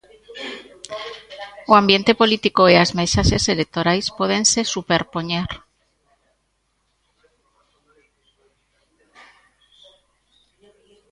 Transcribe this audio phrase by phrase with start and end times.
[1.71, 5.49] O ambiente político e as mensaxes electorais pódense superpoñer.